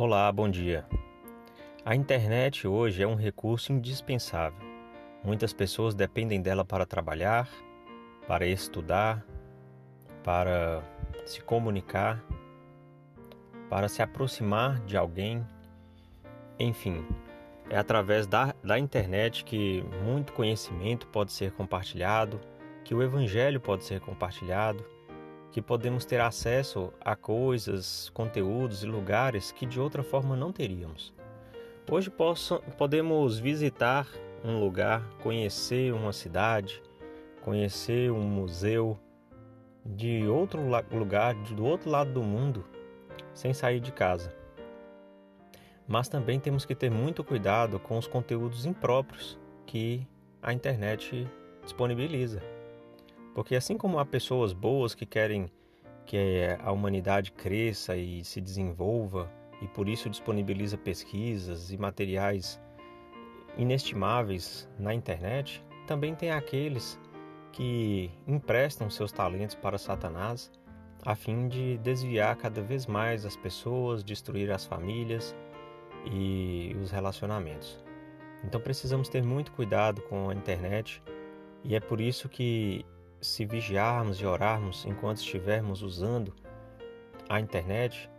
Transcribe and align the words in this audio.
Olá, 0.00 0.30
bom 0.30 0.48
dia. 0.48 0.86
A 1.84 1.92
internet 1.92 2.68
hoje 2.68 3.02
é 3.02 3.06
um 3.08 3.16
recurso 3.16 3.72
indispensável. 3.72 4.64
Muitas 5.24 5.52
pessoas 5.52 5.92
dependem 5.92 6.40
dela 6.40 6.64
para 6.64 6.86
trabalhar, 6.86 7.48
para 8.24 8.46
estudar, 8.46 9.26
para 10.22 10.84
se 11.26 11.42
comunicar, 11.42 12.24
para 13.68 13.88
se 13.88 14.00
aproximar 14.00 14.78
de 14.84 14.96
alguém. 14.96 15.44
Enfim, 16.60 17.04
é 17.68 17.76
através 17.76 18.24
da, 18.24 18.54
da 18.62 18.78
internet 18.78 19.42
que 19.42 19.82
muito 20.04 20.32
conhecimento 20.32 21.08
pode 21.08 21.32
ser 21.32 21.50
compartilhado, 21.50 22.40
que 22.84 22.94
o 22.94 23.02
evangelho 23.02 23.60
pode 23.60 23.82
ser 23.82 24.00
compartilhado, 24.00 24.86
que 25.50 25.62
podemos 25.62 26.04
ter 26.04 26.20
acesso 26.20 26.92
a 27.00 27.16
coisas, 27.16 28.10
conteúdos 28.10 28.82
e 28.82 28.86
lugares 28.86 29.50
que 29.50 29.66
de 29.66 29.80
outra 29.80 30.02
forma 30.02 30.36
não 30.36 30.52
teríamos. 30.52 31.14
Hoje 31.90 32.10
posso, 32.10 32.60
podemos 32.76 33.38
visitar 33.38 34.06
um 34.44 34.60
lugar, 34.60 35.02
conhecer 35.22 35.92
uma 35.92 36.12
cidade, 36.12 36.82
conhecer 37.42 38.12
um 38.12 38.22
museu 38.22 38.98
de 39.84 40.26
outro 40.26 40.60
lugar, 40.92 41.34
do 41.34 41.64
outro 41.64 41.88
lado 41.88 42.12
do 42.12 42.22
mundo, 42.22 42.64
sem 43.32 43.54
sair 43.54 43.80
de 43.80 43.90
casa. 43.90 44.34
Mas 45.86 46.08
também 46.08 46.38
temos 46.38 46.66
que 46.66 46.74
ter 46.74 46.90
muito 46.90 47.24
cuidado 47.24 47.78
com 47.78 47.96
os 47.96 48.06
conteúdos 48.06 48.66
impróprios 48.66 49.38
que 49.64 50.06
a 50.42 50.52
internet 50.52 51.26
disponibiliza. 51.62 52.57
Porque 53.38 53.54
assim 53.54 53.78
como 53.78 54.00
há 54.00 54.04
pessoas 54.04 54.52
boas 54.52 54.96
que 54.96 55.06
querem 55.06 55.48
que 56.04 56.16
a 56.58 56.72
humanidade 56.72 57.30
cresça 57.30 57.96
e 57.96 58.24
se 58.24 58.40
desenvolva 58.40 59.30
e 59.62 59.68
por 59.68 59.88
isso 59.88 60.10
disponibiliza 60.10 60.76
pesquisas 60.76 61.70
e 61.70 61.78
materiais 61.78 62.60
inestimáveis 63.56 64.68
na 64.76 64.92
internet, 64.92 65.64
também 65.86 66.16
tem 66.16 66.32
aqueles 66.32 66.98
que 67.52 68.10
emprestam 68.26 68.90
seus 68.90 69.12
talentos 69.12 69.54
para 69.54 69.78
Satanás 69.78 70.50
a 71.04 71.14
fim 71.14 71.46
de 71.46 71.78
desviar 71.78 72.34
cada 72.34 72.60
vez 72.60 72.88
mais 72.88 73.24
as 73.24 73.36
pessoas, 73.36 74.02
destruir 74.02 74.50
as 74.50 74.66
famílias 74.66 75.32
e 76.10 76.76
os 76.82 76.90
relacionamentos. 76.90 77.84
Então 78.42 78.60
precisamos 78.60 79.08
ter 79.08 79.22
muito 79.22 79.52
cuidado 79.52 80.02
com 80.02 80.28
a 80.28 80.34
internet 80.34 81.00
e 81.62 81.76
é 81.76 81.80
por 81.80 82.00
isso 82.00 82.28
que, 82.28 82.84
se 83.20 83.44
vigiarmos 83.44 84.20
e 84.20 84.26
orarmos 84.26 84.84
enquanto 84.86 85.18
estivermos 85.18 85.82
usando 85.82 86.34
a 87.28 87.40
internet, 87.40 88.10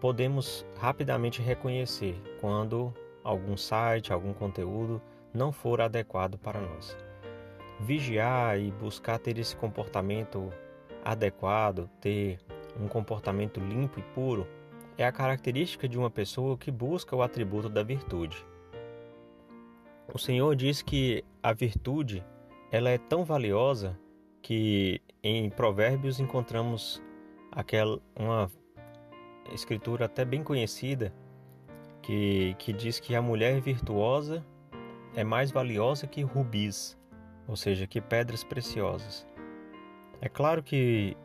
podemos 0.00 0.66
rapidamente 0.76 1.40
reconhecer 1.40 2.20
quando 2.40 2.92
algum 3.22 3.56
site, 3.56 4.12
algum 4.12 4.32
conteúdo 4.32 5.00
não 5.32 5.52
for 5.52 5.80
adequado 5.80 6.38
para 6.38 6.60
nós. 6.60 6.96
Vigiar 7.80 8.58
e 8.58 8.70
buscar 8.70 9.18
ter 9.18 9.38
esse 9.38 9.56
comportamento 9.56 10.52
adequado, 11.04 11.88
ter 12.00 12.38
um 12.80 12.88
comportamento 12.88 13.60
limpo 13.60 13.98
e 13.98 14.02
puro 14.14 14.46
é 14.96 15.04
a 15.04 15.12
característica 15.12 15.88
de 15.88 15.98
uma 15.98 16.10
pessoa 16.10 16.56
que 16.56 16.70
busca 16.70 17.16
o 17.16 17.22
atributo 17.22 17.68
da 17.68 17.82
virtude. 17.82 18.44
O 20.12 20.18
Senhor 20.18 20.54
diz 20.54 20.82
que 20.82 21.24
a 21.42 21.52
virtude 21.52 22.24
ela 22.70 22.90
é 22.90 22.98
tão 22.98 23.24
valiosa 23.24 23.98
que 24.44 25.00
em 25.22 25.48
Provérbios 25.48 26.20
encontramos 26.20 27.02
aquela 27.50 27.98
uma 28.14 28.50
escritura 29.54 30.04
até 30.04 30.22
bem 30.22 30.42
conhecida 30.42 31.14
que, 32.02 32.54
que 32.58 32.70
diz 32.70 33.00
que 33.00 33.14
a 33.14 33.22
mulher 33.22 33.58
virtuosa 33.62 34.44
é 35.16 35.24
mais 35.24 35.50
valiosa 35.50 36.06
que 36.06 36.20
rubis, 36.20 36.94
ou 37.48 37.56
seja, 37.56 37.86
que 37.86 38.02
pedras 38.02 38.44
preciosas. 38.44 39.26
É 40.20 40.28
claro 40.28 40.62
que 40.62 41.16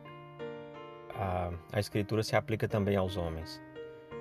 a, 1.14 1.52
a 1.74 1.78
Escritura 1.78 2.22
se 2.22 2.34
aplica 2.34 2.66
também 2.66 2.96
aos 2.96 3.18
homens. 3.18 3.60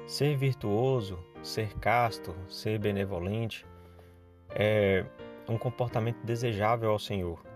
Ser 0.08 0.36
virtuoso, 0.36 1.18
ser 1.42 1.74
casto, 1.76 2.36
ser 2.50 2.78
benevolente 2.78 3.66
é 4.50 5.06
um 5.48 5.58
comportamento 5.58 6.22
desejável 6.26 6.92
ao 6.92 7.00
Senhor. 7.00 7.49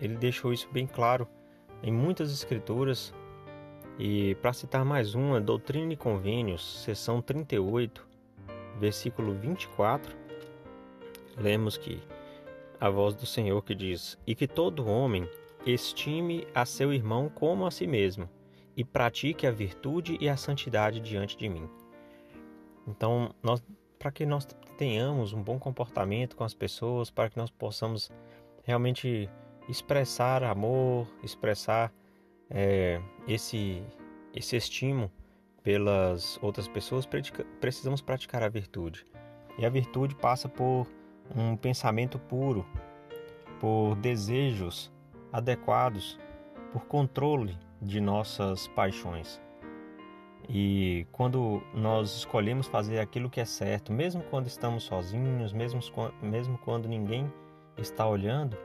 Ele 0.00 0.16
deixou 0.16 0.52
isso 0.52 0.68
bem 0.72 0.86
claro 0.86 1.28
em 1.82 1.92
muitas 1.92 2.32
Escrituras. 2.32 3.12
E 3.98 4.34
para 4.36 4.52
citar 4.52 4.84
mais 4.84 5.14
uma, 5.14 5.40
Doutrina 5.40 5.92
e 5.92 5.96
Convênios, 5.96 6.82
seção 6.84 7.20
38, 7.20 8.06
versículo 8.78 9.34
24, 9.34 10.16
lemos 11.36 11.76
que 11.76 12.00
a 12.80 12.88
voz 12.88 13.14
do 13.14 13.26
Senhor 13.26 13.62
que 13.62 13.74
diz: 13.74 14.18
E 14.26 14.34
que 14.34 14.48
todo 14.48 14.88
homem 14.88 15.28
estime 15.66 16.46
a 16.54 16.64
seu 16.64 16.92
irmão 16.92 17.28
como 17.28 17.66
a 17.66 17.70
si 17.70 17.86
mesmo 17.86 18.28
e 18.74 18.84
pratique 18.84 19.46
a 19.46 19.50
virtude 19.50 20.16
e 20.18 20.28
a 20.28 20.36
santidade 20.36 21.00
diante 21.00 21.36
de 21.36 21.48
mim. 21.48 21.68
Então, 22.86 23.34
para 23.98 24.10
que 24.10 24.24
nós 24.24 24.46
tenhamos 24.78 25.34
um 25.34 25.42
bom 25.42 25.58
comportamento 25.58 26.34
com 26.34 26.44
as 26.44 26.54
pessoas, 26.54 27.10
para 27.10 27.28
que 27.28 27.36
nós 27.36 27.50
possamos 27.50 28.10
realmente 28.64 29.28
expressar 29.70 30.42
amor, 30.42 31.06
expressar 31.22 31.92
é, 32.50 33.00
esse, 33.26 33.82
esse 34.34 34.56
estímulo 34.56 35.10
pelas 35.62 36.38
outras 36.42 36.66
pessoas, 36.66 37.08
precisamos 37.60 38.00
praticar 38.00 38.42
a 38.42 38.48
virtude. 38.48 39.04
E 39.58 39.64
a 39.64 39.70
virtude 39.70 40.14
passa 40.14 40.48
por 40.48 40.86
um 41.36 41.56
pensamento 41.56 42.18
puro, 42.18 42.66
por 43.60 43.94
desejos 43.96 44.90
adequados, 45.32 46.18
por 46.72 46.86
controle 46.86 47.56
de 47.80 48.00
nossas 48.00 48.66
paixões. 48.68 49.40
E 50.48 51.06
quando 51.12 51.62
nós 51.72 52.16
escolhemos 52.16 52.66
fazer 52.66 52.98
aquilo 52.98 53.30
que 53.30 53.40
é 53.40 53.44
certo, 53.44 53.92
mesmo 53.92 54.22
quando 54.24 54.46
estamos 54.46 54.84
sozinhos, 54.84 55.52
mesmo, 55.52 55.80
mesmo 56.20 56.58
quando 56.58 56.88
ninguém 56.88 57.32
está 57.76 58.08
olhando, 58.08 58.56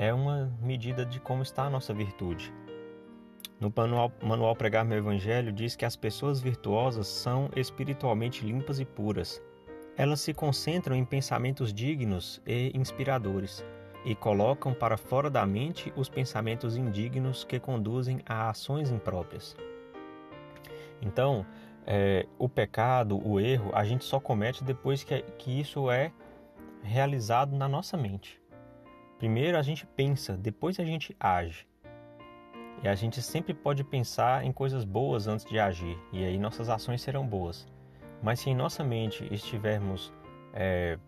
é 0.00 0.14
uma 0.14 0.50
medida 0.62 1.04
de 1.04 1.20
como 1.20 1.42
está 1.42 1.64
a 1.64 1.70
nossa 1.70 1.92
virtude. 1.92 2.50
No 3.60 3.70
manual, 3.76 4.10
manual 4.22 4.56
Pregar 4.56 4.82
Meu 4.82 4.96
Evangelho 4.96 5.52
diz 5.52 5.76
que 5.76 5.84
as 5.84 5.94
pessoas 5.94 6.40
virtuosas 6.40 7.06
são 7.06 7.50
espiritualmente 7.54 8.42
limpas 8.42 8.80
e 8.80 8.86
puras. 8.86 9.42
Elas 9.98 10.22
se 10.22 10.32
concentram 10.32 10.96
em 10.96 11.04
pensamentos 11.04 11.70
dignos 11.70 12.40
e 12.46 12.72
inspiradores 12.74 13.62
e 14.02 14.14
colocam 14.14 14.72
para 14.72 14.96
fora 14.96 15.28
da 15.28 15.44
mente 15.44 15.92
os 15.94 16.08
pensamentos 16.08 16.78
indignos 16.78 17.44
que 17.44 17.60
conduzem 17.60 18.22
a 18.24 18.48
ações 18.48 18.90
impróprias. 18.90 19.54
Então, 21.02 21.44
é, 21.86 22.26
o 22.38 22.48
pecado, 22.48 23.20
o 23.22 23.38
erro, 23.38 23.70
a 23.74 23.84
gente 23.84 24.06
só 24.06 24.18
comete 24.18 24.64
depois 24.64 25.04
que, 25.04 25.20
que 25.36 25.60
isso 25.60 25.90
é 25.90 26.10
realizado 26.82 27.54
na 27.54 27.68
nossa 27.68 27.98
mente. 27.98 28.39
Primeiro 29.20 29.58
a 29.58 29.62
gente 29.62 29.86
pensa, 29.86 30.34
depois 30.34 30.80
a 30.80 30.84
gente 30.84 31.14
age. 31.20 31.68
E 32.82 32.88
a 32.88 32.94
gente 32.94 33.20
sempre 33.20 33.52
pode 33.52 33.84
pensar 33.84 34.46
em 34.46 34.50
coisas 34.50 34.82
boas 34.82 35.26
antes 35.26 35.44
de 35.44 35.58
agir, 35.58 35.98
e 36.10 36.24
aí 36.24 36.38
nossas 36.38 36.70
ações 36.70 37.02
serão 37.02 37.26
boas. 37.26 37.68
Mas 38.22 38.40
se 38.40 38.48
em 38.48 38.54
nossa 38.54 38.82
mente 38.82 39.28
estivermos 39.30 40.10
é, 40.54 40.98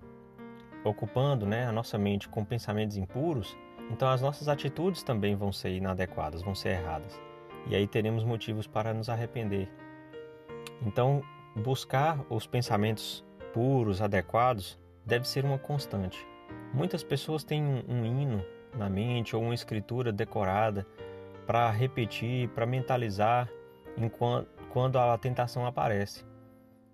ocupando 0.85 1.47
né, 1.47 1.67
a 1.67 1.73
nossa 1.73 1.97
mente 1.97 2.29
com 2.29 2.45
pensamentos 2.45 2.99
impuros, 2.99 3.57
então 3.91 4.07
as 4.11 4.21
nossas 4.21 4.47
atitudes 4.47 5.03
também 5.03 5.35
vão 5.35 5.51
ser 5.51 5.71
inadequadas, 5.71 6.43
vão 6.43 6.55
ser 6.55 6.81
erradas. 6.81 7.19
E 7.67 7.75
aí 7.75 7.87
teremos 7.87 8.25
motivos 8.25 8.67
para 8.67 8.93
nos 8.93 9.09
arrepender. 9.09 9.71
Então, 10.85 11.23
buscar 11.57 12.23
os 12.29 12.47
pensamentos 12.47 13.25
puros, 13.55 14.03
adequados, 14.03 14.79
deve 15.07 15.27
ser 15.27 15.47
uma 15.47 15.59
constante. 15.59 16.31
Muitas 16.73 17.03
pessoas 17.03 17.45
têm 17.45 17.63
um, 17.63 17.83
um 17.89 18.05
hino 18.05 18.45
na 18.75 18.89
mente 18.89 19.37
ou 19.37 19.43
uma 19.43 19.55
escritura 19.55 20.13
decorada 20.13 20.87
para 21.47 21.71
repetir, 21.71 22.49
para 22.49 22.65
mentalizar 22.65 23.49
enquanto, 23.97 24.49
quando 24.71 24.99
a 24.99 25.17
tentação 25.19 25.67
aparece. 25.67 26.25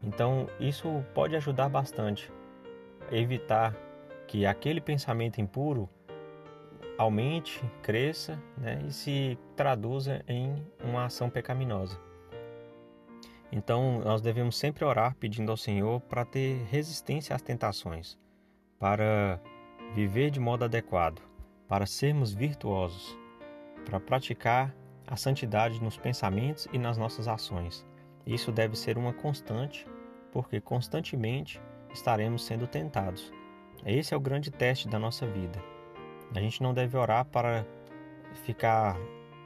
Então, 0.03 0.49
isso 0.59 1.05
pode 1.15 1.37
ajudar 1.37 1.69
bastante 1.69 2.33
a 3.11 3.17
evitar 3.17 3.75
que 4.27 4.45
aquele 4.45 4.81
pensamento 4.81 5.41
impuro 5.41 5.89
aumente, 6.97 7.63
cresça 7.81 8.39
né, 8.57 8.83
e 8.87 8.93
se 8.93 9.39
traduza 9.55 10.23
em 10.27 10.67
uma 10.83 11.05
ação 11.05 11.31
pecaminosa. 11.31 11.99
Então, 13.51 14.01
nós 14.01 14.21
devemos 14.21 14.59
sempre 14.59 14.85
orar 14.85 15.15
pedindo 15.15 15.51
ao 15.51 15.57
Senhor 15.57 16.01
para 16.03 16.25
ter 16.25 16.65
resistência 16.65 17.35
às 17.35 17.41
tentações, 17.41 18.19
para 18.79 19.41
viver 19.95 20.31
de 20.31 20.41
modo 20.41 20.65
adequado, 20.65 21.21
para 21.67 21.87
sermos 21.87 22.33
virtuosos, 22.33 23.17
para 23.85 23.99
praticar 24.01 24.75
a 25.07 25.17
santidade 25.17 25.83
nos 25.83 25.97
pensamentos 25.97 26.69
e 26.73 26.79
nas 26.79 26.99
nossas 26.99 27.29
ações. 27.29 27.87
Isso 28.27 28.53
deve 28.53 28.77
ser 28.77 28.99
uma 28.99 29.13
constante 29.13 29.87
porque 30.33 30.61
constantemente 30.61 31.61
estaremos 31.93 32.45
sendo 32.45 32.67
tentados. 32.67 33.33
Esse 33.85 34.13
é 34.13 34.17
o 34.17 34.21
grande 34.21 34.51
teste 34.51 34.89
da 34.89 34.99
nossa 34.99 35.27
vida. 35.27 35.63
A 36.35 36.41
gente 36.41 36.63
não 36.63 36.75
deve 36.75 36.97
orar 36.97 37.25
para 37.25 37.65
ficar 38.45 38.97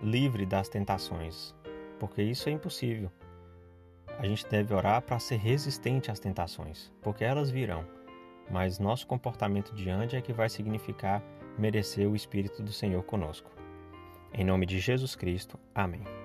livre 0.02 0.44
das 0.44 0.68
tentações, 0.68 1.54
porque 2.00 2.22
isso 2.22 2.48
é 2.48 2.52
impossível. 2.52 3.10
A 4.18 4.26
gente 4.26 4.46
deve 4.48 4.74
orar 4.74 5.00
para 5.02 5.18
ser 5.18 5.36
resistente 5.36 6.10
às 6.10 6.18
tentações, 6.18 6.92
porque 7.00 7.24
elas 7.24 7.50
virão. 7.50 7.84
Mas 8.50 8.78
nosso 8.78 9.06
comportamento 9.06 9.74
diante 9.74 10.16
é 10.16 10.20
que 10.20 10.32
vai 10.32 10.48
significar 10.48 11.22
merecer 11.58 12.08
o 12.08 12.16
Espírito 12.16 12.62
do 12.62 12.72
Senhor 12.72 13.02
conosco. 13.02 13.50
Em 14.32 14.44
nome 14.44 14.66
de 14.66 14.78
Jesus 14.78 15.14
Cristo. 15.14 15.58
Amém. 15.74 16.21